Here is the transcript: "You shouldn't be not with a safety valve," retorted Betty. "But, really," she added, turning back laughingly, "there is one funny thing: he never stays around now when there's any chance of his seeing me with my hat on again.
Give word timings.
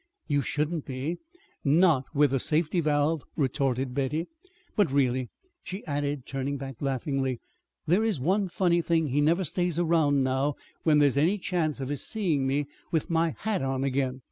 "You 0.27 0.41
shouldn't 0.41 0.83
be 0.87 1.17
not 1.63 2.05
with 2.11 2.33
a 2.33 2.39
safety 2.39 2.79
valve," 2.79 3.21
retorted 3.35 3.93
Betty. 3.93 4.25
"But, 4.75 4.91
really," 4.91 5.29
she 5.61 5.85
added, 5.85 6.25
turning 6.25 6.57
back 6.57 6.77
laughingly, 6.81 7.39
"there 7.85 8.03
is 8.03 8.19
one 8.19 8.47
funny 8.47 8.81
thing: 8.81 9.09
he 9.09 9.21
never 9.21 9.43
stays 9.43 9.77
around 9.77 10.23
now 10.23 10.55
when 10.81 10.97
there's 10.97 11.17
any 11.17 11.37
chance 11.37 11.79
of 11.79 11.89
his 11.89 12.01
seeing 12.01 12.47
me 12.47 12.65
with 12.91 13.11
my 13.11 13.35
hat 13.37 13.61
on 13.61 13.83
again. 13.83 14.19